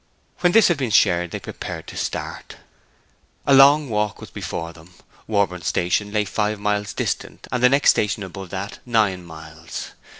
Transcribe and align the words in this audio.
When 0.39 0.51
this 0.53 0.67
had 0.67 0.77
been 0.79 0.89
shared 0.89 1.29
they 1.29 1.39
prepared 1.39 1.85
to 1.85 1.95
start. 1.95 2.55
A 3.45 3.53
long 3.53 3.87
walk 3.87 4.19
was 4.19 4.31
before 4.31 4.73
them. 4.73 4.95
Warborne 5.27 5.61
station 5.61 6.11
lay 6.11 6.25
five 6.25 6.59
miles 6.59 6.91
distant, 6.91 7.45
and 7.51 7.61
the 7.61 7.69
next 7.69 7.91
station 7.91 8.23
above 8.23 8.49
that 8.49 8.79
nine 8.83 9.23
miles. 9.23 9.91